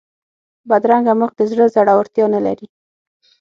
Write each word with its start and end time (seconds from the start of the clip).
بدرنګه 0.69 1.13
مخ 1.19 1.31
د 1.37 1.41
زړه 1.51 1.65
زړورتیا 1.75 2.25
نه 2.33 2.39
لري 2.45 2.67